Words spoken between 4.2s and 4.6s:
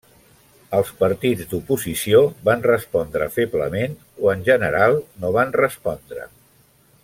o en